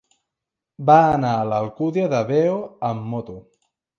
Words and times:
Va 0.89 0.95
anar 1.17 1.33
a 1.41 1.43
l'Alcúdia 1.51 2.07
de 2.15 2.23
Veo 2.31 2.57
amb 2.91 3.05
moto. 3.15 3.39